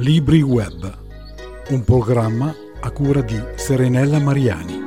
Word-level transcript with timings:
Libri 0.00 0.40
Web, 0.40 0.98
un 1.68 1.84
programma 1.84 2.54
a 2.80 2.90
cura 2.90 3.20
di 3.20 3.38
Serenella 3.56 4.18
Mariani. 4.18 4.79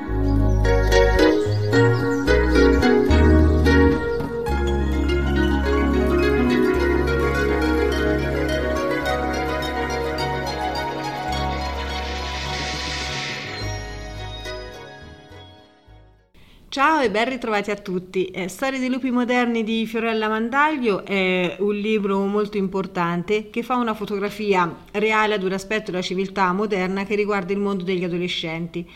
Ciao 16.73 17.01
e 17.01 17.11
ben 17.11 17.29
ritrovati 17.29 17.69
a 17.69 17.75
tutti. 17.75 18.25
Eh, 18.25 18.47
Storie 18.47 18.79
dei 18.79 18.89
lupi 18.89 19.11
moderni 19.11 19.63
di 19.63 19.85
Fiorella 19.85 20.27
Mandaglio 20.27 21.05
è 21.05 21.57
un 21.59 21.75
libro 21.75 22.25
molto 22.25 22.57
importante 22.57 23.51
che 23.51 23.61
fa 23.61 23.75
una 23.75 23.93
fotografia 23.93 24.77
reale 24.93 25.35
ad 25.35 25.43
un 25.43 25.51
aspetto 25.51 25.91
della 25.91 26.01
civiltà 26.01 26.51
moderna 26.51 27.05
che 27.05 27.13
riguarda 27.13 27.53
il 27.53 27.59
mondo 27.59 27.83
degli 27.83 28.03
adolescenti. 28.03 28.89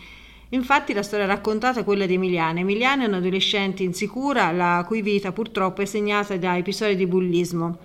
Infatti 0.50 0.91
la 0.91 1.03
storia 1.03 1.27
raccontata 1.27 1.81
è 1.81 1.84
quella 1.84 2.08
di 2.08 2.16
Emiliana. 2.16 2.62
Emiliana 2.62 3.03
è 3.03 3.08
un'adolescente 3.08 3.84
insicura 3.84 4.52
la 4.52 4.84
cui 4.88 5.03
vita 5.03 5.31
purtroppo 5.31 5.84
è 5.84 5.86
segnata 5.86 6.36
da 6.36 6.58
episodi 6.58 6.95
di 6.95 7.05
bullismo. 7.05 7.78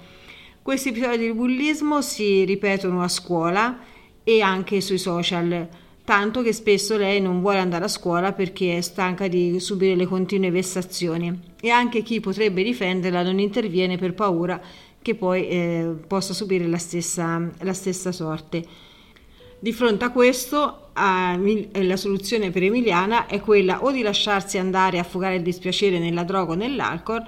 Questi 0.63 0.89
episodi 0.89 1.27
di 1.27 1.35
bullismo 1.35 2.01
si 2.01 2.47
ripetono 2.47 3.03
a 3.03 3.09
scuola 3.09 3.79
e 4.25 4.41
anche 4.41 4.81
sui 4.81 4.97
social 4.97 5.69
tanto 6.05 6.43
che 6.43 6.53
spesso 6.53 6.97
lei 6.97 7.21
non 7.21 7.41
vuole 7.41 7.59
andare 7.59 7.85
a 7.85 7.89
scuola 7.89 8.33
perché 8.33 8.79
è 8.79 8.81
stanca 8.81 9.29
di 9.29 9.61
subire 9.61 9.95
le 9.95 10.07
continue 10.07 10.51
vessazioni 10.51 11.51
e 11.61 11.71
anche 11.71 12.03
chi 12.03 12.21
potrebbe 12.21 12.63
difenderla 12.63 13.23
non 13.23 13.39
interviene 13.39 13.97
per 13.97 14.15
paura 14.15 14.61
che 15.01 15.15
poi 15.15 15.49
eh, 15.49 15.95
possa 16.07 16.33
subire 16.33 16.67
la 16.67 16.79
stessa, 16.79 17.51
la 17.61 17.73
stessa, 17.73 18.13
sorte. 18.13 18.65
Di 19.59 19.73
fronte 19.73 20.05
a 20.05 20.11
questo, 20.11 20.89
a, 20.93 21.39
la 21.73 21.97
soluzione 21.97 22.51
per 22.51 22.63
Emiliana 22.63 23.27
è 23.27 23.41
quella 23.41 23.83
o 23.85 23.91
di 23.91 24.03
lasciarsi 24.03 24.59
andare 24.59 24.99
a 24.99 25.03
affogare 25.03 25.37
il 25.37 25.43
dispiacere 25.43 25.99
nella 25.99 26.25
droga 26.25 26.53
o 26.53 26.57
nell'alcol, 26.57 27.25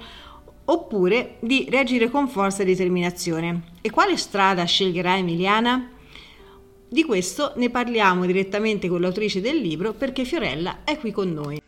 oppure 0.65 1.35
di 1.39 1.67
reagire 1.69 2.09
con 2.09 2.27
forza 2.27 2.63
e 2.63 2.65
determinazione. 2.65 3.73
E 3.81 3.89
quale 3.89 4.17
strada 4.17 4.63
sceglierà 4.65 5.17
Emiliana? 5.17 5.91
Di 6.95 7.03
questo 7.03 7.51
ne 7.57 7.69
parliamo 7.69 8.25
direttamente 8.25 8.87
con 8.87 9.01
l'autrice 9.01 9.41
del 9.41 9.57
libro 9.57 9.91
perché 9.91 10.23
Fiorella 10.23 10.77
è 10.85 10.97
qui 10.97 11.11
con 11.11 11.29
noi. 11.33 11.61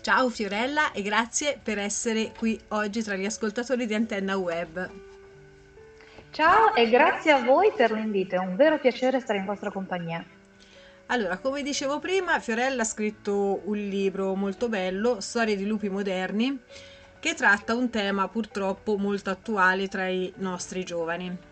Ciao 0.00 0.28
Fiorella 0.30 0.92
e 0.92 1.02
grazie 1.02 1.58
per 1.60 1.78
essere 1.78 2.30
qui 2.38 2.56
oggi 2.68 3.02
tra 3.02 3.16
gli 3.16 3.24
ascoltatori 3.24 3.86
di 3.86 3.94
Antenna 3.94 4.36
Web. 4.36 4.90
Ciao 6.30 6.72
e 6.76 6.88
grazie 6.88 7.32
a 7.32 7.42
voi 7.42 7.72
per 7.76 7.90
l'invito, 7.90 8.36
è 8.36 8.38
un 8.38 8.54
vero 8.54 8.78
piacere 8.78 9.18
stare 9.18 9.40
in 9.40 9.44
vostra 9.44 9.72
compagnia. 9.72 10.24
Allora, 11.06 11.38
come 11.38 11.62
dicevo 11.64 11.98
prima, 11.98 12.38
Fiorella 12.38 12.82
ha 12.82 12.84
scritto 12.84 13.60
un 13.64 13.76
libro 13.76 14.36
molto 14.36 14.68
bello, 14.68 15.20
Storie 15.20 15.56
di 15.56 15.66
lupi 15.66 15.88
moderni, 15.88 16.56
che 17.18 17.34
tratta 17.34 17.74
un 17.74 17.90
tema 17.90 18.28
purtroppo 18.28 18.96
molto 18.96 19.30
attuale 19.30 19.88
tra 19.88 20.06
i 20.06 20.32
nostri 20.36 20.84
giovani 20.84 21.48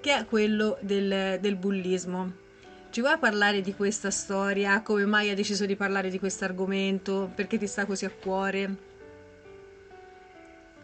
che 0.00 0.14
è 0.14 0.24
quello 0.24 0.78
del, 0.80 1.38
del 1.40 1.56
bullismo. 1.56 2.44
Ci 2.90 3.00
vuoi 3.00 3.18
parlare 3.18 3.60
di 3.60 3.74
questa 3.74 4.10
storia? 4.10 4.80
Come 4.82 5.04
mai 5.04 5.28
hai 5.28 5.34
deciso 5.34 5.66
di 5.66 5.76
parlare 5.76 6.08
di 6.08 6.18
questo 6.18 6.44
argomento? 6.44 7.30
Perché 7.34 7.58
ti 7.58 7.66
sta 7.66 7.84
così 7.84 8.04
a 8.04 8.10
cuore? 8.10 8.76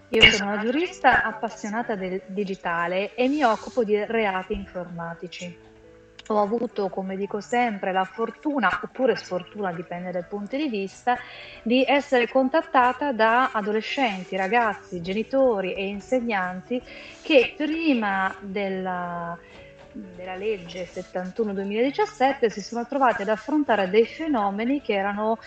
Io 0.08 0.30
sono 0.30 0.52
una 0.52 0.62
giurista 0.62 1.22
appassionata 1.22 1.94
del 1.94 2.20
digitale 2.26 3.14
e 3.14 3.28
mi 3.28 3.42
occupo 3.42 3.82
di 3.82 4.04
reati 4.04 4.52
informatici 4.52 5.70
ho 6.28 6.40
avuto, 6.40 6.88
come 6.88 7.16
dico 7.16 7.40
sempre, 7.40 7.92
la 7.92 8.04
fortuna, 8.04 8.80
oppure 8.82 9.16
sfortuna, 9.16 9.72
dipende 9.72 10.10
dai 10.12 10.24
punti 10.24 10.56
di 10.56 10.68
vista, 10.68 11.18
di 11.62 11.84
essere 11.86 12.28
contattata 12.28 13.12
da 13.12 13.50
adolescenti, 13.52 14.36
ragazzi, 14.36 15.02
genitori 15.02 15.74
e 15.74 15.86
insegnanti 15.86 16.80
che 17.22 17.54
prima 17.56 18.34
della, 18.40 19.36
della 19.92 20.36
legge 20.36 20.86
71-2017 20.86 22.46
si 22.48 22.60
sono 22.62 22.86
trovati 22.86 23.22
ad 23.22 23.28
affrontare 23.28 23.90
dei 23.90 24.06
fenomeni 24.06 24.80
che 24.80 24.94
erano 24.94 25.38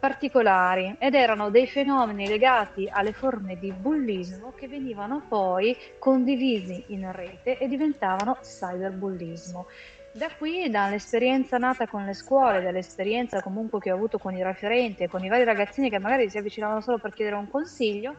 particolari 0.00 0.96
ed 0.98 1.14
erano 1.14 1.50
dei 1.50 1.66
fenomeni 1.66 2.26
legati 2.26 2.88
alle 2.90 3.12
forme 3.12 3.58
di 3.58 3.70
bullismo 3.70 4.54
che 4.56 4.66
venivano 4.66 5.22
poi 5.28 5.76
condivisi 5.98 6.84
in 6.88 7.12
rete 7.12 7.58
e 7.58 7.68
diventavano 7.68 8.38
cyberbullismo. 8.40 9.66
Da 10.12 10.28
qui, 10.36 10.68
dall'esperienza 10.68 11.56
nata 11.56 11.86
con 11.86 12.04
le 12.04 12.14
scuole, 12.14 12.62
dall'esperienza 12.62 13.40
comunque 13.40 13.78
che 13.78 13.92
ho 13.92 13.94
avuto 13.94 14.18
con 14.18 14.34
i 14.34 14.42
referenti 14.42 15.04
e 15.04 15.08
con 15.08 15.22
i 15.22 15.28
vari 15.28 15.44
ragazzini 15.44 15.88
che 15.88 16.00
magari 16.00 16.28
si 16.28 16.36
avvicinavano 16.36 16.80
solo 16.80 16.98
per 16.98 17.12
chiedere 17.12 17.36
un 17.36 17.48
consiglio, 17.48 18.16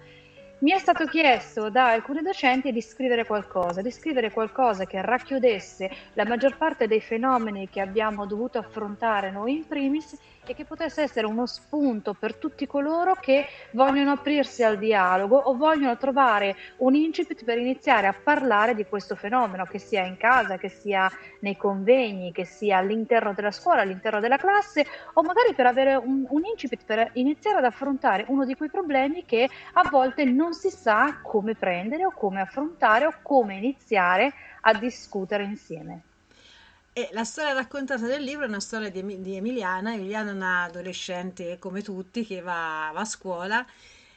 mi 0.62 0.72
è 0.72 0.78
stato 0.78 1.06
chiesto 1.06 1.70
da 1.70 1.90
alcuni 1.90 2.22
docenti 2.22 2.72
di 2.72 2.82
scrivere 2.82 3.26
qualcosa, 3.26 3.82
di 3.82 3.90
scrivere 3.90 4.32
qualcosa 4.32 4.86
che 4.86 5.02
racchiudesse 5.02 5.90
la 6.14 6.26
maggior 6.26 6.56
parte 6.56 6.88
dei 6.88 7.02
fenomeni 7.02 7.68
che 7.68 7.82
abbiamo 7.82 8.28
dovuto 8.28 8.60
affrontare 8.60 9.32
noi 9.32 9.56
in 9.56 9.68
primis 9.68 10.16
e 10.46 10.56
che 10.56 10.66
potesse 10.66 11.04
essere 11.04 11.28
uno 11.28 11.46
spunto 11.46 12.14
per 12.14 12.36
tutti 12.36 12.66
coloro 12.66 13.16
che 13.20 13.46
vogliono 13.72 14.12
aprirsi 14.12 14.64
al 14.64 14.78
dialogo 14.78 15.38
o 15.38 15.56
vogliono 15.56 15.96
trovare 15.98 16.56
un 16.78 16.96
incipit 16.96 17.44
per 17.44 17.58
iniziare 17.58 18.08
a 18.08 18.14
parlare 18.14 18.74
di 18.74 18.86
questo 18.86 19.16
fenomeno, 19.16 19.66
che 19.66 19.78
sia 19.78 20.04
in 20.04 20.18
casa, 20.18 20.58
che 20.58 20.70
sia 20.70 21.10
nei 21.42 21.58
convegni, 21.58 22.32
che 22.32 22.46
sia 22.46 22.78
all'interno 22.78 23.34
della 23.34 23.52
scuola, 23.52 23.82
all'interno 23.82 24.20
della 24.20 24.38
classe 24.38 24.86
o 25.14 25.22
magari 25.22 25.54
per 25.54 25.68
avere 25.68 25.96
un, 25.96 26.26
un 26.28 26.42
incipit 26.44 26.86
per 26.86 27.12
iniziare 27.14 27.60
ad 27.60 27.66
affrontare 27.66 28.26
uno 28.28 28.46
di 28.46 28.56
quei 28.56 28.70
problemi 28.70 29.26
che 29.26 29.48
a 29.74 29.88
volte 29.90 30.26
non 30.26 30.51
si 30.54 30.70
sa 30.70 31.20
come 31.22 31.56
prendere 31.56 32.06
o 32.06 32.12
come 32.12 32.42
affrontare 32.42 33.06
o 33.06 33.14
come 33.22 33.58
iniziare 33.58 34.34
a 34.62 34.74
discutere 34.78 35.44
insieme. 35.44 36.04
E 36.94 37.08
la 37.14 37.24
storia 37.24 37.54
raccontata 37.54 38.06
del 38.06 38.22
libro 38.22 38.44
è 38.44 38.50
una 38.50 38.60
storia 38.60 38.90
di, 38.90 39.22
di 39.22 39.36
Emiliana. 39.38 39.94
Emiliana 39.94 40.32
è 40.32 40.34
una 40.34 40.64
adolescente 40.64 41.58
come 41.58 41.82
tutti 41.82 42.26
che 42.26 42.42
va, 42.42 42.92
va, 42.94 43.00
a 43.00 43.06
scuola, 43.06 43.66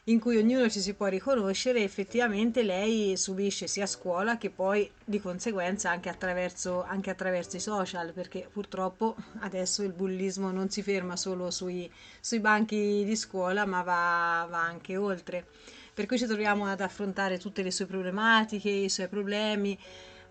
in 0.06 0.18
cui 0.18 0.38
ognuno 0.38 0.68
ci 0.68 0.80
si 0.80 0.94
può 0.94 1.06
riconoscere. 1.06 1.84
Effettivamente 1.84 2.64
lei 2.64 3.16
subisce 3.16 3.68
sia 3.68 3.84
a 3.84 3.86
scuola 3.86 4.38
che 4.38 4.50
poi 4.50 4.90
di 5.04 5.20
conseguenza 5.20 5.90
anche 5.90 6.08
attraverso, 6.08 6.82
anche 6.82 7.10
attraverso 7.10 7.56
i 7.56 7.60
social, 7.60 8.12
perché 8.12 8.48
purtroppo 8.52 9.14
adesso 9.38 9.84
il 9.84 9.92
bullismo 9.92 10.50
non 10.50 10.68
si 10.68 10.82
ferma 10.82 11.14
solo 11.14 11.52
sui, 11.52 11.88
sui 12.18 12.40
banchi 12.40 13.04
di 13.04 13.14
scuola, 13.14 13.64
ma 13.66 13.82
va, 13.82 14.48
va 14.50 14.62
anche 14.62 14.96
oltre. 14.96 15.46
Per 15.94 16.06
cui 16.06 16.18
ci 16.18 16.26
troviamo 16.26 16.66
ad 16.66 16.80
affrontare 16.80 17.38
tutte 17.38 17.62
le 17.62 17.70
sue 17.70 17.86
problematiche, 17.86 18.68
i 18.68 18.88
suoi 18.88 19.08
problemi. 19.08 19.78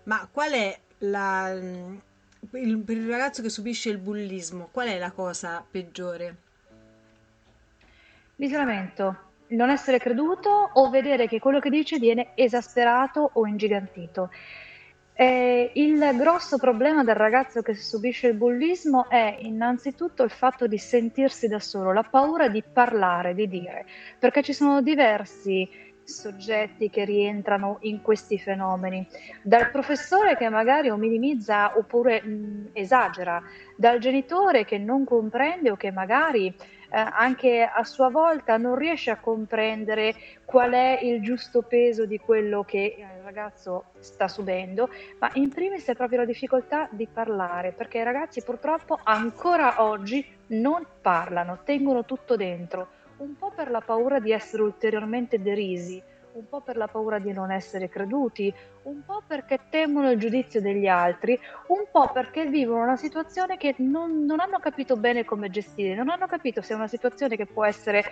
Ma 0.04 0.28
qual 0.30 0.52
è 0.52 0.78
la 0.98 1.58
il, 2.52 2.78
per 2.78 2.96
il 2.96 3.08
ragazzo 3.08 3.42
che 3.42 3.48
subisce 3.48 3.90
il 3.90 3.98
bullismo, 3.98 4.68
qual 4.70 4.88
è 4.88 4.98
la 4.98 5.10
cosa 5.10 5.64
peggiore? 5.68 6.36
L'isolamento, 8.36 9.16
non 9.48 9.70
essere 9.70 9.98
creduto 9.98 10.70
o 10.72 10.90
vedere 10.90 11.26
che 11.26 11.38
quello 11.38 11.60
che 11.60 11.70
dice 11.70 11.98
viene 11.98 12.32
esasperato 12.34 13.30
o 13.34 13.46
ingigantito. 13.46 14.30
Eh, 15.16 15.70
il 15.74 16.10
grosso 16.16 16.58
problema 16.58 17.04
del 17.04 17.14
ragazzo 17.14 17.62
che 17.62 17.74
subisce 17.74 18.26
il 18.26 18.34
bullismo 18.34 19.08
è 19.08 19.36
innanzitutto 19.42 20.24
il 20.24 20.30
fatto 20.30 20.66
di 20.66 20.76
sentirsi 20.76 21.46
da 21.46 21.60
solo, 21.60 21.92
la 21.92 22.02
paura 22.02 22.48
di 22.48 22.64
parlare, 22.64 23.32
di 23.32 23.46
dire, 23.46 23.86
perché 24.18 24.42
ci 24.42 24.52
sono 24.52 24.82
diversi 24.82 25.68
soggetti 26.02 26.90
che 26.90 27.04
rientrano 27.04 27.78
in 27.82 28.02
questi 28.02 28.38
fenomeni, 28.38 29.06
dal 29.42 29.70
professore 29.70 30.36
che 30.36 30.48
magari 30.48 30.90
o 30.90 30.96
minimizza 30.96 31.78
oppure 31.78 32.20
mh, 32.20 32.70
esagera, 32.72 33.40
dal 33.76 34.00
genitore 34.00 34.64
che 34.64 34.78
non 34.78 35.04
comprende 35.04 35.70
o 35.70 35.76
che 35.76 35.92
magari 35.92 36.52
anche 36.94 37.62
a 37.62 37.84
sua 37.84 38.08
volta 38.08 38.56
non 38.56 38.76
riesce 38.76 39.10
a 39.10 39.18
comprendere 39.18 40.14
qual 40.44 40.72
è 40.72 41.00
il 41.02 41.22
giusto 41.22 41.62
peso 41.62 42.06
di 42.06 42.18
quello 42.18 42.62
che 42.62 42.96
il 42.98 43.22
ragazzo 43.22 43.86
sta 43.98 44.28
subendo, 44.28 44.88
ma 45.18 45.30
in 45.34 45.48
primis 45.48 45.86
è 45.86 45.94
proprio 45.94 46.18
la 46.18 46.24
difficoltà 46.24 46.88
di 46.90 47.06
parlare, 47.06 47.72
perché 47.72 47.98
i 47.98 48.04
ragazzi 48.04 48.42
purtroppo 48.42 48.98
ancora 49.02 49.82
oggi 49.82 50.24
non 50.48 50.86
parlano, 51.00 51.60
tengono 51.64 52.04
tutto 52.04 52.36
dentro 52.36 52.88
un 53.16 53.36
po' 53.36 53.52
per 53.54 53.70
la 53.70 53.80
paura 53.80 54.18
di 54.18 54.32
essere 54.32 54.62
ulteriormente 54.62 55.40
derisi, 55.40 56.02
un 56.34 56.48
po' 56.48 56.60
per 56.60 56.76
la 56.76 56.88
paura 56.88 57.20
di 57.20 57.32
non 57.32 57.52
essere 57.52 57.88
creduti, 57.88 58.52
un 58.84 59.04
po' 59.04 59.22
perché 59.24 59.60
temono 59.70 60.10
il 60.10 60.18
giudizio 60.18 60.60
degli 60.60 60.88
altri, 60.88 61.38
un 61.68 61.84
po' 61.90 62.10
perché 62.12 62.46
vivono 62.46 62.82
una 62.82 62.96
situazione 62.96 63.56
che 63.56 63.76
non, 63.78 64.24
non, 64.24 64.40
hanno 64.40 64.58
capito 64.58 64.96
bene 64.96 65.24
come 65.24 65.48
gestire, 65.48 65.94
non 65.94 66.08
hanno 66.08 66.26
capito 66.26 66.60
se 66.60 66.72
è 66.72 66.76
una 66.76 66.88
situazione 66.88 67.36
che 67.36 67.46
può 67.46 67.64
essere 67.64 68.04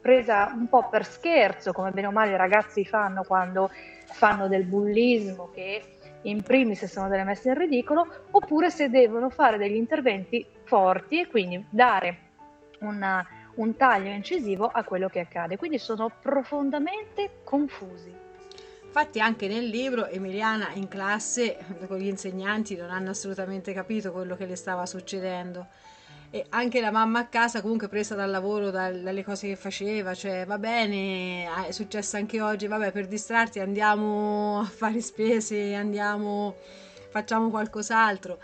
presa 0.00 0.52
un 0.54 0.68
po' 0.68 0.88
per 0.90 1.06
scherzo, 1.06 1.72
come 1.72 1.90
bene 1.90 2.08
o 2.08 2.12
male 2.12 2.32
i 2.32 2.36
ragazzi 2.36 2.84
fanno 2.84 3.22
quando 3.22 3.70
fanno 4.04 4.46
del 4.46 4.64
bullismo, 4.64 5.50
che 5.50 5.82
in 6.22 6.42
primis 6.42 6.84
sono 6.84 7.08
delle 7.08 7.24
messe 7.24 7.48
in 7.48 7.54
ridicolo, 7.54 8.06
oppure 8.30 8.70
se 8.70 8.90
devono 8.90 9.30
fare 9.30 9.56
degli 9.56 9.76
interventi 9.76 10.46
forti 10.64 11.20
e 11.20 11.28
quindi 11.28 11.64
dare 11.70 12.18
una, 12.80 13.26
un 13.56 13.76
taglio 13.76 14.10
incisivo 14.10 14.66
a 14.66 14.82
quello 14.84 15.08
che 15.08 15.20
accade. 15.20 15.56
Quindi 15.56 15.78
sono 15.78 16.10
profondamente 16.20 17.40
confusi. 17.44 18.12
Infatti 18.84 19.18
anche 19.18 19.48
nel 19.48 19.66
libro 19.66 20.06
Emiliana 20.06 20.70
in 20.74 20.86
classe 20.86 21.58
con 21.86 21.98
gli 21.98 22.06
insegnanti 22.06 22.76
non 22.76 22.90
hanno 22.90 23.10
assolutamente 23.10 23.72
capito 23.72 24.12
quello 24.12 24.36
che 24.36 24.46
le 24.46 24.54
stava 24.54 24.86
succedendo 24.86 25.66
e 26.34 26.46
anche 26.48 26.80
la 26.80 26.90
mamma 26.90 27.20
a 27.20 27.26
casa 27.26 27.62
comunque 27.62 27.86
presa 27.86 28.16
dal 28.16 28.28
lavoro, 28.28 28.72
dal, 28.72 29.02
dalle 29.02 29.22
cose 29.22 29.46
che 29.46 29.54
faceva, 29.54 30.14
cioè 30.14 30.44
va 30.44 30.58
bene, 30.58 31.46
è 31.66 31.70
successo 31.70 32.16
anche 32.16 32.40
oggi, 32.40 32.66
vabbè 32.66 32.90
per 32.90 33.06
distrarti 33.06 33.60
andiamo 33.60 34.58
a 34.58 34.64
fare 34.64 35.00
spese, 35.00 35.74
andiamo, 35.74 36.56
facciamo 37.10 37.50
qualcos'altro. 37.50 38.40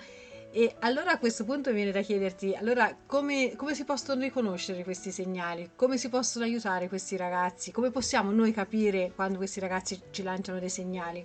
E 0.52 0.74
allora 0.80 1.12
a 1.12 1.18
questo 1.18 1.44
punto 1.44 1.70
viene 1.70 1.92
da 1.92 2.00
chiederti, 2.00 2.56
allora 2.56 2.92
come, 3.06 3.54
come, 3.54 3.74
si 3.74 3.84
possono 3.84 4.20
riconoscere 4.20 4.82
questi 4.82 5.12
segnali? 5.12 5.70
Come 5.76 5.96
si 5.96 6.08
possono 6.08 6.44
aiutare 6.44 6.88
questi 6.88 7.16
ragazzi? 7.16 7.70
Come 7.70 7.90
possiamo 7.90 8.32
noi 8.32 8.52
capire 8.52 9.12
quando 9.14 9.38
questi 9.38 9.60
ragazzi 9.60 10.00
ci 10.10 10.24
lanciano 10.24 10.58
dei 10.58 10.68
segnali? 10.68 11.24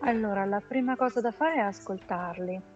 Allora, 0.00 0.46
la 0.46 0.62
prima 0.66 0.96
cosa 0.96 1.20
da 1.20 1.32
fare 1.32 1.56
è 1.56 1.60
ascoltarli 1.60 2.71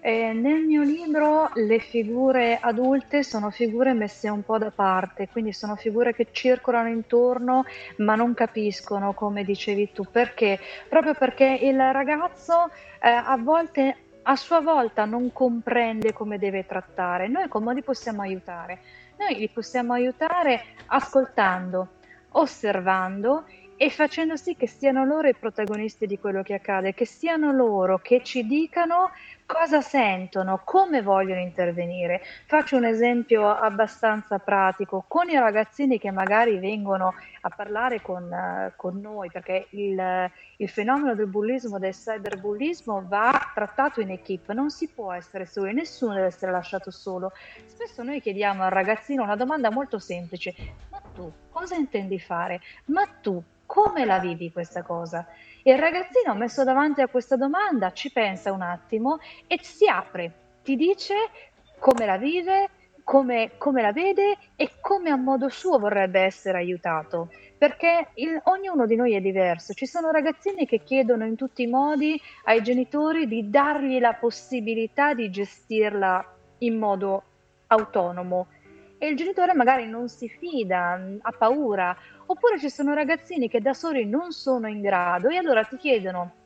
eh, 0.00 0.32
nel 0.32 0.62
mio 0.62 0.82
libro 0.82 1.50
le 1.54 1.78
figure 1.78 2.58
adulte 2.60 3.22
sono 3.22 3.50
figure 3.50 3.92
messe 3.92 4.28
un 4.28 4.42
po' 4.42 4.58
da 4.58 4.70
parte, 4.70 5.28
quindi 5.28 5.52
sono 5.52 5.76
figure 5.76 6.14
che 6.14 6.28
circolano 6.30 6.88
intorno 6.88 7.64
ma 7.98 8.14
non 8.14 8.34
capiscono, 8.34 9.12
come 9.12 9.44
dicevi 9.44 9.92
tu, 9.92 10.04
perché? 10.10 10.58
Proprio 10.88 11.14
perché 11.14 11.58
il 11.62 11.78
ragazzo 11.78 12.70
eh, 13.00 13.08
a 13.08 13.36
volte 13.36 13.96
a 14.28 14.36
sua 14.36 14.60
volta 14.60 15.04
non 15.04 15.32
comprende 15.32 16.12
come 16.12 16.38
deve 16.38 16.66
trattare. 16.66 17.28
Noi 17.28 17.48
come 17.48 17.74
li 17.74 17.82
possiamo 17.82 18.22
aiutare? 18.22 18.80
Noi 19.18 19.36
li 19.36 19.48
possiamo 19.48 19.92
aiutare 19.92 20.64
ascoltando, 20.86 21.88
osservando 22.30 23.44
e 23.76 23.90
facendo 23.90 24.36
sì 24.36 24.56
che 24.56 24.66
siano 24.66 25.04
loro 25.04 25.28
i 25.28 25.34
protagonisti 25.34 26.06
di 26.06 26.18
quello 26.18 26.42
che 26.42 26.54
accade, 26.54 26.94
che 26.94 27.04
siano 27.04 27.52
loro 27.52 27.98
che 27.98 28.22
ci 28.22 28.46
dicano 28.46 29.10
cosa 29.46 29.80
sentono, 29.80 30.60
come 30.64 31.00
vogliono 31.00 31.40
intervenire. 31.40 32.20
Faccio 32.46 32.76
un 32.76 32.84
esempio 32.84 33.48
abbastanza 33.48 34.38
pratico 34.38 35.04
con 35.06 35.30
i 35.30 35.38
ragazzini 35.38 35.98
che 35.98 36.10
magari 36.10 36.58
vengono 36.58 37.14
a 37.42 37.48
parlare 37.48 38.02
con, 38.02 38.24
uh, 38.24 38.72
con 38.76 39.00
noi, 39.00 39.30
perché 39.30 39.68
il, 39.70 40.30
il, 40.56 40.68
fenomeno 40.68 41.14
del 41.14 41.28
bullismo, 41.28 41.78
del 41.78 41.94
cyberbullismo 41.94 43.04
va 43.06 43.52
trattato 43.54 44.00
in 44.00 44.10
equip, 44.10 44.50
non 44.50 44.70
si 44.70 44.88
può 44.88 45.12
essere 45.12 45.46
soli, 45.46 45.72
nessuno 45.72 46.14
deve 46.14 46.26
essere 46.26 46.50
lasciato 46.50 46.90
solo. 46.90 47.32
Spesso 47.66 48.02
noi 48.02 48.20
chiediamo 48.20 48.64
al 48.64 48.70
ragazzino 48.70 49.22
una 49.22 49.36
domanda 49.36 49.70
molto 49.70 50.00
semplice, 50.00 50.54
ma 50.90 51.00
tu 51.14 51.32
cosa 51.50 51.76
intendi 51.76 52.18
fare? 52.18 52.60
Ma 52.86 53.06
tu 53.06 53.42
come 53.66 54.04
la 54.04 54.18
vivi 54.18 54.50
questa 54.52 54.82
cosa? 54.82 55.26
E 55.62 55.72
il 55.72 55.78
ragazzino 55.78 56.34
messo 56.34 56.64
davanti 56.64 57.00
a 57.00 57.08
questa 57.08 57.36
domanda 57.36 57.92
ci 57.92 58.10
pensa 58.12 58.52
un 58.52 58.62
attimo 58.62 59.18
e 59.46 59.58
si 59.62 59.88
apre, 59.88 60.32
ti 60.62 60.76
dice 60.76 61.14
come 61.78 62.06
la 62.06 62.16
vive, 62.16 62.70
come, 63.02 63.52
come 63.58 63.82
la 63.82 63.92
vede 63.92 64.36
e 64.56 64.72
come 64.80 65.10
a 65.10 65.16
modo 65.16 65.48
suo 65.48 65.78
vorrebbe 65.78 66.20
essere 66.20 66.58
aiutato. 66.58 67.30
Perché 67.58 68.08
il, 68.14 68.40
ognuno 68.44 68.84
di 68.86 68.96
noi 68.96 69.14
è 69.14 69.20
diverso. 69.20 69.72
Ci 69.72 69.86
sono 69.86 70.10
ragazzini 70.10 70.66
che 70.66 70.82
chiedono 70.82 71.24
in 71.24 71.36
tutti 71.36 71.62
i 71.62 71.66
modi 71.66 72.20
ai 72.44 72.62
genitori 72.62 73.26
di 73.26 73.48
dargli 73.48 73.98
la 73.98 74.14
possibilità 74.14 75.14
di 75.14 75.30
gestirla 75.30 76.34
in 76.58 76.78
modo 76.78 77.22
autonomo 77.68 78.48
e 78.98 79.08
il 79.08 79.16
genitore 79.16 79.54
magari 79.54 79.86
non 79.86 80.08
si 80.08 80.28
fida, 80.28 81.00
ha 81.20 81.32
paura, 81.32 81.96
oppure 82.26 82.58
ci 82.58 82.70
sono 82.70 82.94
ragazzini 82.94 83.48
che 83.48 83.60
da 83.60 83.74
soli 83.74 84.06
non 84.06 84.32
sono 84.32 84.68
in 84.68 84.80
grado 84.80 85.28
e 85.28 85.36
allora 85.36 85.64
ti 85.64 85.76
chiedono 85.76 86.44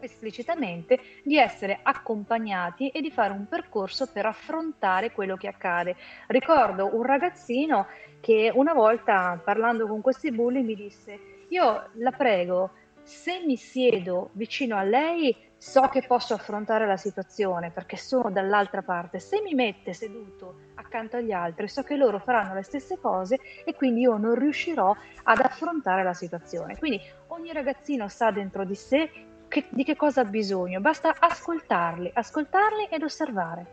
esplicitamente 0.00 1.00
di 1.22 1.38
essere 1.38 1.80
accompagnati 1.82 2.90
e 2.90 3.00
di 3.00 3.10
fare 3.10 3.32
un 3.32 3.46
percorso 3.48 4.06
per 4.12 4.26
affrontare 4.26 5.12
quello 5.12 5.36
che 5.36 5.48
accade. 5.48 5.96
Ricordo 6.26 6.94
un 6.94 7.02
ragazzino 7.02 7.86
che 8.20 8.50
una 8.54 8.74
volta 8.74 9.40
parlando 9.42 9.86
con 9.86 10.00
questi 10.00 10.30
bulli 10.30 10.62
mi 10.62 10.74
disse 10.74 11.32
io 11.48 11.90
la 11.94 12.10
prego 12.10 12.72
se 13.02 13.42
mi 13.44 13.56
siedo 13.56 14.30
vicino 14.32 14.76
a 14.76 14.82
lei 14.82 15.36
so 15.64 15.88
che 15.88 16.02
posso 16.06 16.34
affrontare 16.34 16.86
la 16.86 16.98
situazione 16.98 17.70
perché 17.70 17.96
sono 17.96 18.30
dall'altra 18.30 18.82
parte. 18.82 19.18
Se 19.18 19.40
mi 19.40 19.54
mette 19.54 19.94
seduto 19.94 20.56
accanto 20.74 21.16
agli 21.16 21.32
altri, 21.32 21.68
so 21.68 21.82
che 21.82 21.96
loro 21.96 22.18
faranno 22.18 22.52
le 22.52 22.62
stesse 22.62 22.98
cose 22.98 23.38
e 23.64 23.74
quindi 23.74 24.02
io 24.02 24.18
non 24.18 24.34
riuscirò 24.34 24.94
ad 25.22 25.40
affrontare 25.40 26.02
la 26.02 26.12
situazione. 26.12 26.76
Quindi 26.76 27.00
ogni 27.28 27.50
ragazzino 27.50 28.08
sa 28.08 28.30
dentro 28.30 28.66
di 28.66 28.74
sé 28.74 29.10
che, 29.48 29.64
di 29.70 29.84
che 29.84 29.96
cosa 29.96 30.20
ha 30.20 30.24
bisogno, 30.26 30.80
basta 30.80 31.14
ascoltarli, 31.18 32.10
ascoltarli 32.12 32.88
ed 32.90 33.02
osservare. 33.02 33.66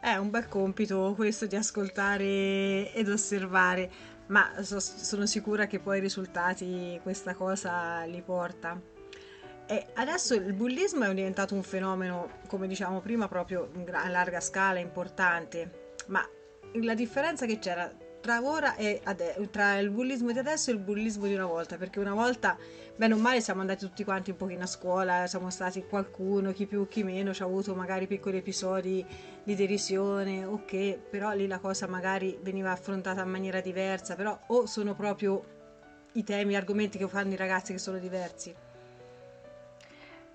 È 0.00 0.16
un 0.16 0.28
bel 0.28 0.48
compito 0.48 1.14
questo 1.14 1.46
di 1.46 1.54
ascoltare 1.54 2.92
ed 2.92 3.08
osservare, 3.08 3.90
ma 4.26 4.50
so, 4.62 4.80
sono 4.80 5.24
sicura 5.24 5.66
che 5.68 5.78
poi 5.78 5.98
i 5.98 6.00
risultati 6.00 6.98
questa 7.04 7.34
cosa 7.34 8.02
li 8.02 8.20
porta. 8.22 8.97
E 9.70 9.84
adesso 9.96 10.32
il 10.32 10.54
bullismo 10.54 11.04
è 11.04 11.12
diventato 11.12 11.54
un 11.54 11.62
fenomeno, 11.62 12.40
come 12.46 12.66
diciamo 12.66 13.00
prima, 13.00 13.28
proprio 13.28 13.70
a 13.92 14.08
larga 14.08 14.40
scala, 14.40 14.78
importante, 14.78 15.90
ma 16.06 16.26
la 16.72 16.94
differenza 16.94 17.44
che 17.44 17.58
c'era 17.58 17.92
tra 18.18 18.40
ora 18.42 18.76
e 18.76 19.00
ade- 19.04 19.48
tra 19.50 19.76
il 19.76 19.90
bullismo 19.90 20.32
di 20.32 20.38
adesso 20.38 20.70
e 20.70 20.72
il 20.72 20.80
bullismo 20.80 21.26
di 21.26 21.34
una 21.34 21.44
volta, 21.44 21.76
perché 21.76 22.00
una 22.00 22.14
volta, 22.14 22.56
bene 22.96 23.12
o 23.12 23.18
male, 23.18 23.42
siamo 23.42 23.60
andati 23.60 23.84
tutti 23.84 24.04
quanti 24.04 24.30
un 24.30 24.36
pochino 24.36 24.62
a 24.62 24.66
scuola, 24.66 25.26
siamo 25.26 25.50
stati 25.50 25.84
qualcuno, 25.84 26.52
chi 26.52 26.66
più 26.66 26.88
chi 26.88 27.02
meno, 27.02 27.34
ci 27.34 27.42
ha 27.42 27.44
avuto 27.44 27.74
magari 27.74 28.06
piccoli 28.06 28.38
episodi 28.38 29.04
di 29.44 29.54
derisione, 29.54 30.46
ok, 30.46 30.98
però 31.10 31.32
lì 31.32 31.46
la 31.46 31.58
cosa 31.58 31.86
magari 31.86 32.38
veniva 32.40 32.70
affrontata 32.70 33.22
in 33.22 33.28
maniera 33.28 33.60
diversa, 33.60 34.14
però 34.14 34.38
o 34.46 34.64
sono 34.64 34.94
proprio 34.94 35.44
i 36.12 36.24
temi, 36.24 36.52
gli 36.52 36.56
argomenti 36.56 36.96
che 36.96 37.06
fanno 37.06 37.34
i 37.34 37.36
ragazzi 37.36 37.72
che 37.72 37.78
sono 37.78 37.98
diversi. 37.98 38.66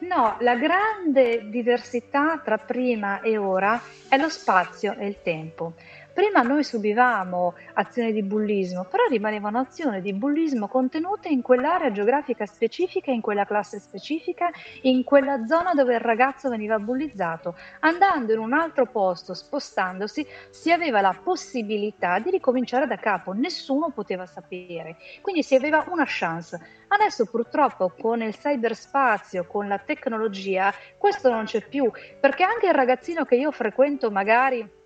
No, 0.07 0.35
la 0.39 0.55
grande 0.55 1.49
diversità 1.49 2.41
tra 2.43 2.57
prima 2.57 3.21
e 3.21 3.37
ora 3.37 3.81
è 4.09 4.17
lo 4.17 4.27
spazio 4.27 4.93
e 4.97 5.07
il 5.07 5.21
tempo. 5.21 5.75
Prima 6.13 6.43
noi 6.43 6.63
subivamo 6.63 7.55
azioni 7.73 8.13
di 8.13 8.21
bullismo, 8.21 8.83
però 8.85 9.05
rimanevano 9.09 9.57
azioni 9.57 9.99
di 9.99 10.13
bullismo 10.13 10.67
contenute 10.67 11.27
in 11.29 11.41
quell'area 11.41 11.91
geografica 11.91 12.45
specifica, 12.45 13.09
in 13.09 13.19
quella 13.19 13.45
classe 13.45 13.79
specifica, 13.79 14.51
in 14.81 15.03
quella 15.03 15.47
zona 15.47 15.73
dove 15.73 15.95
il 15.95 15.99
ragazzo 15.99 16.49
veniva 16.49 16.77
bullizzato. 16.77 17.55
Andando 17.79 18.31
in 18.31 18.37
un 18.37 18.53
altro 18.53 18.85
posto, 18.85 19.33
spostandosi, 19.33 20.23
si 20.51 20.71
aveva 20.71 21.01
la 21.01 21.17
possibilità 21.19 22.19
di 22.19 22.29
ricominciare 22.29 22.85
da 22.85 22.97
capo, 22.97 23.31
nessuno 23.31 23.89
poteva 23.89 24.27
sapere, 24.27 24.97
quindi 25.21 25.41
si 25.41 25.55
aveva 25.55 25.83
una 25.89 26.05
chance. 26.05 26.59
Adesso 26.89 27.25
purtroppo 27.25 27.91
con 27.99 28.21
il 28.21 28.37
cyberspazio, 28.37 29.47
con 29.47 29.67
la 29.67 29.79
tecnologia, 29.79 30.71
questo 30.95 31.31
non 31.31 31.45
c'è 31.45 31.67
più, 31.67 31.89
perché 32.19 32.43
anche 32.43 32.67
il 32.67 32.73
ragazzino 32.75 33.25
che 33.25 33.33
io 33.33 33.49
frequento 33.49 34.11
magari 34.11 34.81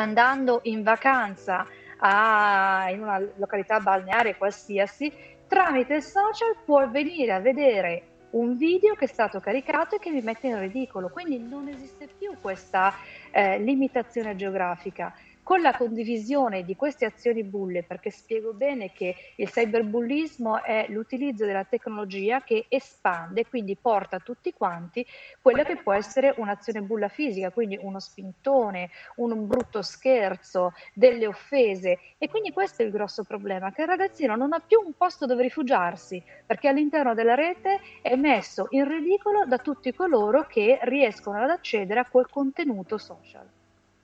andando 0.00 0.60
in 0.64 0.82
vacanza 0.82 1.66
a, 1.98 2.88
in 2.90 3.02
una 3.02 3.20
località 3.36 3.80
balneare 3.80 4.36
qualsiasi, 4.36 5.12
tramite 5.46 5.96
il 5.96 6.02
social 6.02 6.56
può 6.64 6.88
venire 6.88 7.32
a 7.32 7.40
vedere 7.40 8.02
un 8.30 8.56
video 8.56 8.94
che 8.94 9.06
è 9.06 9.08
stato 9.08 9.40
caricato 9.40 9.96
e 9.96 9.98
che 9.98 10.10
mi 10.10 10.20
mette 10.20 10.48
in 10.48 10.58
ridicolo. 10.58 11.08
Quindi 11.08 11.38
non 11.38 11.68
esiste 11.68 12.08
più 12.18 12.36
questa 12.40 12.94
eh, 13.30 13.58
limitazione 13.58 14.36
geografica 14.36 15.14
con 15.48 15.62
la 15.62 15.74
condivisione 15.74 16.62
di 16.62 16.76
queste 16.76 17.06
azioni 17.06 17.42
bulle, 17.42 17.82
perché 17.82 18.10
spiego 18.10 18.52
bene 18.52 18.92
che 18.92 19.16
il 19.36 19.48
cyberbullismo 19.48 20.62
è 20.62 20.84
l'utilizzo 20.90 21.46
della 21.46 21.64
tecnologia 21.64 22.42
che 22.42 22.66
espande, 22.68 23.46
quindi 23.46 23.74
porta 23.74 24.16
a 24.16 24.20
tutti 24.20 24.52
quanti 24.52 25.06
quella 25.40 25.64
che 25.64 25.78
può 25.78 25.94
essere 25.94 26.34
un'azione 26.36 26.82
bulla 26.82 27.08
fisica, 27.08 27.50
quindi 27.50 27.78
uno 27.80 27.98
spintone, 27.98 28.90
un 29.16 29.46
brutto 29.46 29.80
scherzo, 29.80 30.74
delle 30.92 31.26
offese. 31.26 31.98
E 32.18 32.28
quindi 32.28 32.52
questo 32.52 32.82
è 32.82 32.84
il 32.84 32.92
grosso 32.92 33.24
problema, 33.24 33.72
che 33.72 33.80
il 33.80 33.88
ragazzino 33.88 34.36
non 34.36 34.52
ha 34.52 34.60
più 34.60 34.82
un 34.84 34.92
posto 34.98 35.24
dove 35.24 35.44
rifugiarsi, 35.44 36.22
perché 36.44 36.68
all'interno 36.68 37.14
della 37.14 37.34
rete 37.34 37.80
è 38.02 38.16
messo 38.16 38.66
in 38.72 38.86
ridicolo 38.86 39.46
da 39.46 39.56
tutti 39.56 39.94
coloro 39.94 40.44
che 40.44 40.78
riescono 40.82 41.42
ad 41.42 41.48
accedere 41.48 42.00
a 42.00 42.04
quel 42.04 42.28
contenuto 42.28 42.98
social. 42.98 43.48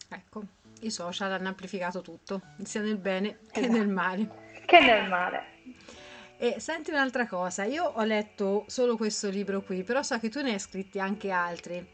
Ecco, 0.09 0.43
i 0.87 0.91
social 0.91 1.33
hanno 1.33 1.49
amplificato 1.49 2.01
tutto, 2.03 2.41
sia 2.63 2.81
nel 2.81 2.99
bene 2.99 3.39
che 3.51 3.61
esatto. 3.61 3.77
nel 3.77 3.89
male. 3.89 4.29
Che 4.65 4.81
nel 4.81 5.09
male. 5.09 5.43
E 6.37 6.57
senti 6.59 6.91
un'altra 6.91 7.27
cosa, 7.27 7.65
io 7.65 7.85
ho 7.85 8.03
letto 8.03 8.65
solo 8.67 8.97
questo 8.97 9.29
libro 9.29 9.63
qui, 9.63 9.83
però 9.83 10.03
so 10.03 10.19
che 10.19 10.29
tu 10.29 10.41
ne 10.43 10.53
hai 10.53 10.59
scritti 10.59 10.99
anche 10.99 11.31
altri 11.31 11.87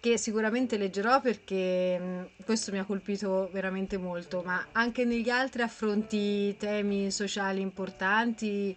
che 0.00 0.18
sicuramente 0.18 0.76
leggerò 0.76 1.20
perché 1.20 1.98
mh, 1.98 2.44
questo 2.44 2.70
mi 2.70 2.78
ha 2.78 2.84
colpito 2.84 3.48
veramente 3.52 3.96
molto, 3.96 4.42
ma 4.44 4.66
anche 4.70 5.04
negli 5.04 5.30
altri 5.30 5.62
affronti 5.62 6.56
temi 6.56 7.10
sociali 7.10 7.60
importanti 7.60 8.76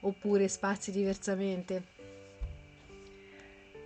oppure 0.00 0.48
spazi 0.48 0.90
diversamente? 0.90 1.92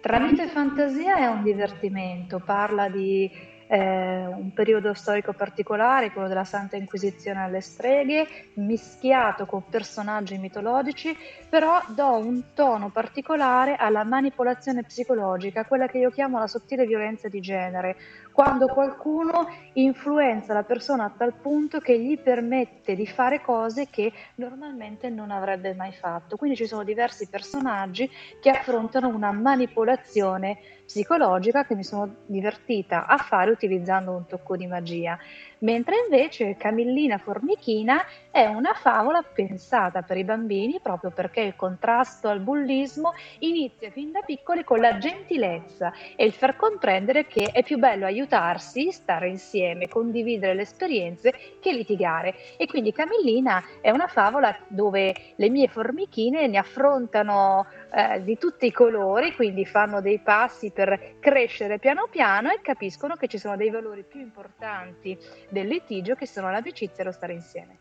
Tramite 0.00 0.49
fantasia 0.49 1.16
è 1.16 1.26
un 1.26 1.42
divertimento, 1.42 2.38
parla 2.38 2.88
di 2.88 3.30
eh, 3.68 4.26
un 4.26 4.52
periodo 4.54 4.94
storico 4.94 5.32
particolare, 5.32 6.10
quello 6.10 6.26
della 6.26 6.44
Santa 6.44 6.76
Inquisizione 6.76 7.40
alle 7.40 7.60
streghe, 7.60 8.26
mischiato 8.54 9.44
con 9.44 9.64
personaggi 9.68 10.38
mitologici, 10.38 11.16
però 11.48 11.80
do 11.88 12.16
un 12.16 12.54
tono 12.54 12.88
particolare 12.90 13.76
alla 13.76 14.04
manipolazione 14.04 14.82
psicologica, 14.82 15.66
quella 15.66 15.87
che 15.87 15.98
io 15.98 16.10
chiamo 16.10 16.38
la 16.38 16.46
sottile 16.46 16.87
violenza 16.87 17.28
di 17.28 17.40
genere, 17.40 17.96
quando 18.32 18.68
qualcuno 18.68 19.48
influenza 19.75 20.54
la 20.54 20.62
persona 20.62 21.04
a 21.04 21.12
tal 21.16 21.34
punto 21.34 21.80
che 21.80 21.98
gli 21.98 22.18
permette 22.18 22.94
di 22.94 23.06
fare 23.06 23.40
cose 23.40 23.88
che 23.90 24.12
normalmente 24.37 25.10
non 25.10 25.30
avrebbe 25.32 25.75
mai 25.75 25.92
fatto. 25.92 26.37
Quindi 26.37 26.56
ci 26.56 26.66
sono 26.66 26.84
diversi 26.84 27.28
personaggi 27.28 28.08
che 28.40 28.50
affrontano 28.50 29.08
una 29.08 29.32
manipolazione 29.32 30.58
psicologica 30.87 31.66
che 31.66 31.75
mi 31.75 31.84
sono 31.84 32.14
divertita 32.26 33.06
a 33.06 33.18
fare 33.18 33.50
utilizzando 33.58 34.12
un 34.12 34.26
tocco 34.26 34.56
di 34.56 34.66
magia 34.66 35.18
mentre 35.60 35.96
invece 36.04 36.56
Camillina 36.56 37.18
Formichina 37.18 38.04
è 38.30 38.46
una 38.46 38.74
favola 38.74 39.22
pensata 39.22 40.02
per 40.02 40.16
i 40.16 40.24
bambini 40.24 40.78
proprio 40.80 41.10
perché 41.10 41.40
il 41.40 41.56
contrasto 41.56 42.28
al 42.28 42.40
bullismo 42.40 43.12
inizia 43.40 43.90
fin 43.90 44.12
da 44.12 44.20
piccoli 44.20 44.62
con 44.62 44.78
la 44.78 44.98
gentilezza 44.98 45.92
e 46.14 46.24
il 46.24 46.32
far 46.32 46.56
comprendere 46.56 47.26
che 47.26 47.50
è 47.52 47.62
più 47.62 47.78
bello 47.78 48.04
aiutarsi, 48.04 48.92
stare 48.92 49.28
insieme, 49.28 49.88
condividere 49.88 50.54
le 50.54 50.62
esperienze 50.62 51.34
che 51.60 51.72
litigare. 51.72 52.34
E 52.56 52.66
quindi 52.66 52.92
Camillina 52.92 53.64
è 53.80 53.90
una 53.90 54.06
favola 54.06 54.56
dove 54.68 55.14
le 55.34 55.48
mie 55.48 55.68
formichine 55.68 56.46
ne 56.46 56.58
affrontano 56.58 57.66
eh, 57.92 58.22
di 58.22 58.36
tutti 58.38 58.66
i 58.66 58.72
colori, 58.72 59.34
quindi 59.34 59.64
fanno 59.64 60.00
dei 60.00 60.18
passi 60.18 60.70
per 60.70 61.16
crescere 61.18 61.78
piano 61.78 62.06
piano 62.10 62.50
e 62.50 62.60
capiscono 62.62 63.16
che 63.16 63.26
ci 63.26 63.38
sono 63.38 63.47
dei 63.56 63.70
valori 63.70 64.04
più 64.04 64.20
importanti 64.20 65.18
del 65.48 65.66
litigio 65.66 66.14
che 66.14 66.26
sono 66.26 66.50
l'amicizia 66.50 67.02
e 67.02 67.04
lo 67.04 67.12
stare 67.12 67.32
insieme. 67.32 67.78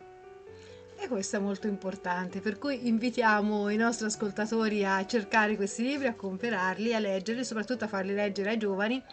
E 1.00 1.08
questo 1.08 1.36
è 1.36 1.40
molto 1.40 1.68
importante, 1.68 2.40
per 2.40 2.58
cui 2.58 2.88
invitiamo 2.88 3.70
i 3.70 3.76
nostri 3.76 4.08
ascoltatori 4.08 4.84
a 4.84 5.06
cercare 5.06 5.56
questi 5.56 5.84
libri, 5.84 6.08
a 6.08 6.16
comprarli, 6.16 6.94
a 6.94 7.00
leggerli, 7.00 7.46
soprattutto 7.46 7.86
a 7.86 7.88
farli 7.88 8.16
leggere 8.16 8.50
ai 8.50 8.58
giovani 8.58 9.04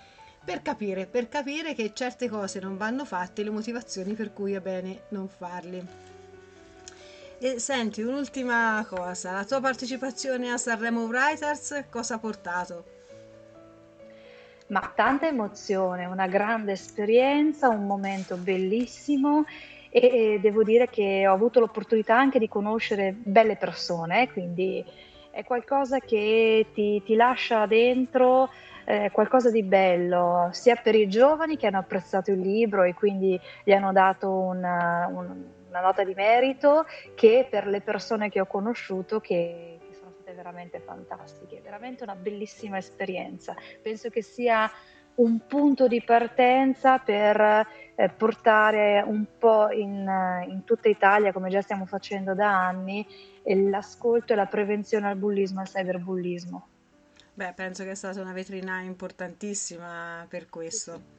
per 0.42 0.62
capire, 0.62 1.06
per 1.06 1.28
capire 1.28 1.75
che 1.75 1.92
certe 1.94 2.28
cose 2.28 2.58
non 2.58 2.78
vanno 2.78 3.04
fatte 3.04 3.42
e 3.42 3.44
le 3.44 3.50
motivazioni 3.50 4.14
per 4.14 4.32
cui 4.32 4.54
è 4.54 4.61
bene 4.61 5.02
non 5.08 5.28
farli. 5.28 5.87
E 7.38 7.58
senti, 7.58 8.00
un'ultima 8.00 8.84
cosa, 8.88 9.32
la 9.32 9.44
tua 9.44 9.61
partecipazione 9.61 10.50
a 10.50 10.56
Sanremo 10.56 11.04
Writers 11.04 11.84
cosa 11.90 12.14
ha 12.14 12.18
portato? 12.18 13.03
Ma 14.75 14.90
tanta 14.93 15.28
emozione, 15.28 16.04
una 16.04 16.26
grande 16.26 16.73
esperienza, 16.73 17.69
un 17.69 17.87
momento 17.87 18.37
bellissimo 18.37 19.45
e 19.88 20.40
devo 20.43 20.64
dire 20.64 20.88
che 20.88 21.28
ho 21.28 21.33
avuto 21.33 21.61
l'opportunità 21.61 22.19
anche 22.19 22.40
di 22.40 22.49
conoscere 22.49 23.14
belle 23.16 23.54
persone, 23.54 24.28
quindi 24.33 24.85
è 25.31 25.45
qualcosa 25.45 26.00
che 26.00 26.66
ti, 26.75 27.00
ti 27.04 27.14
lascia 27.14 27.66
dentro 27.66 28.50
eh, 28.85 29.11
qualcosa 29.12 29.49
di 29.49 29.62
bello, 29.62 30.49
sia 30.50 30.75
per 30.75 30.97
i 30.97 31.09
giovani 31.09 31.57
che 31.57 31.69
hanno 31.69 31.78
apprezzato 31.78 32.33
il 32.33 32.40
libro 32.40 32.83
e 32.83 32.95
quindi 32.95 33.40
gli 33.62 33.71
hanno 33.71 33.93
dato 33.93 34.28
una, 34.28 35.07
una 35.09 35.81
nota 35.81 36.02
di 36.02 36.14
merito, 36.14 36.85
che 37.14 37.47
per 37.49 37.69
le 37.69 37.81
persone 37.81 38.28
che 38.28 38.40
ho 38.40 38.47
conosciuto 38.47 39.21
che, 39.21 39.74
veramente 40.35 40.81
fantastiche, 40.81 41.61
veramente 41.62 42.03
una 42.03 42.14
bellissima 42.14 42.79
esperienza. 42.79 43.55
Penso 43.83 44.11
che 44.11 44.23
sia 44.23 44.71
un 45.17 45.47
punto 45.47 45.87
di 45.87 46.03
partenza 46.03 46.99
per 46.99 47.67
eh, 47.95 48.09
portare 48.09 49.03
un 49.07 49.25
po' 49.38 49.71
in, 49.71 50.45
in, 50.49 50.64
tutta 50.64 50.88
Italia, 50.88 51.33
come 51.33 51.50
già 51.50 51.62
stiamo 51.62 51.87
facendo 51.87 52.35
da 52.35 52.67
anni, 52.67 53.07
l'ascolto 53.45 54.33
e 54.33 54.37
la 54.37 54.47
prevenzione 54.47 55.09
al 55.09 55.17
bullismo 55.17 55.61
e 55.61 55.62
al 55.62 55.69
cyberbullismo. 55.69 56.69
Beh, 57.35 57.53
penso 57.55 57.85
che 57.85 57.91
è 57.91 57.95
stata 57.95 58.21
una 58.21 58.33
vetrina 58.33 58.81
importantissima 58.81 60.26
per 60.29 60.49
questo. 60.49 61.12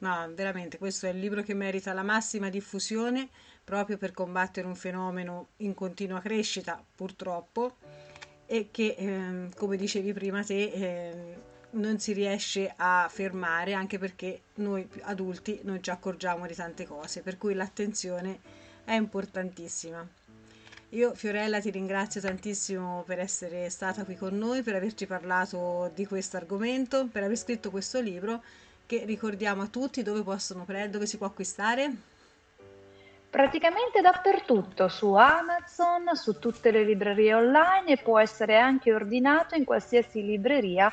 No, 0.00 0.30
veramente, 0.34 0.78
questo 0.78 1.06
è 1.06 1.10
il 1.10 1.18
libro 1.18 1.42
che 1.42 1.54
merita 1.54 1.92
la 1.92 2.02
massima 2.02 2.48
diffusione 2.48 3.28
proprio 3.64 3.98
per 3.98 4.12
combattere 4.12 4.66
un 4.66 4.76
fenomeno 4.76 5.48
in 5.58 5.74
continua 5.74 6.20
crescita, 6.20 6.82
purtroppo, 6.94 7.76
e 8.50 8.68
che, 8.70 8.94
eh, 8.96 9.48
come 9.54 9.76
dicevi 9.76 10.14
prima 10.14 10.42
te, 10.42 10.72
eh, 10.72 11.36
non 11.70 11.98
si 11.98 12.14
riesce 12.14 12.72
a 12.74 13.06
fermare 13.12 13.74
anche 13.74 13.98
perché 13.98 14.40
noi 14.54 14.88
adulti 15.02 15.60
non 15.64 15.82
ci 15.82 15.90
accorgiamo 15.90 16.46
di 16.46 16.54
tante 16.54 16.86
cose, 16.86 17.20
per 17.20 17.36
cui 17.36 17.52
l'attenzione 17.52 18.40
è 18.84 18.94
importantissima. 18.94 20.06
Io 20.92 21.14
Fiorella 21.14 21.60
ti 21.60 21.68
ringrazio 21.68 22.22
tantissimo 22.22 23.04
per 23.06 23.18
essere 23.18 23.68
stata 23.68 24.04
qui 24.04 24.16
con 24.16 24.38
noi, 24.38 24.62
per 24.62 24.74
averci 24.74 25.04
parlato 25.04 25.90
di 25.94 26.06
questo 26.06 26.38
argomento, 26.38 27.06
per 27.06 27.24
aver 27.24 27.36
scritto 27.36 27.70
questo 27.70 28.00
libro 28.00 28.42
che 28.86 29.04
ricordiamo 29.04 29.60
a 29.60 29.66
tutti 29.66 30.02
dove 30.02 30.22
possono 30.22 30.64
dove 30.88 31.04
si 31.04 31.18
può 31.18 31.26
acquistare. 31.26 32.16
Praticamente 33.30 34.00
dappertutto, 34.00 34.88
su 34.88 35.12
Amazon, 35.12 36.14
su 36.14 36.38
tutte 36.38 36.70
le 36.70 36.82
librerie 36.82 37.34
online 37.34 37.92
e 37.92 37.96
può 38.02 38.18
essere 38.18 38.58
anche 38.58 38.92
ordinato 38.92 39.54
in 39.54 39.64
qualsiasi 39.64 40.24
libreria. 40.24 40.90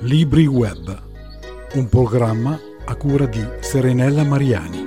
Libri 0.00 0.46
Web, 0.46 1.02
un 1.74 1.88
programma 1.88 2.56
a 2.84 2.94
cura 2.96 3.26
di 3.26 3.44
Serenella 3.60 4.22
Mariani. 4.22 4.85